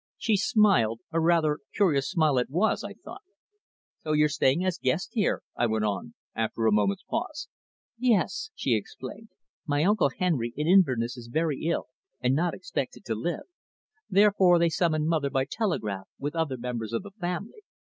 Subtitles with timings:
[0.17, 3.21] She smiled, a rather curious smile it was, I thought.
[3.99, 7.49] "So you're staying as guest here?" I went on, after a moment's pause.
[7.99, 9.29] "Yes," she explained.
[9.67, 11.85] "My Uncle Henry, in Inverness, is very ill
[12.19, 13.43] and not expected to live;
[14.09, 17.61] therefore they summoned mother by telegraph, with other members of the family.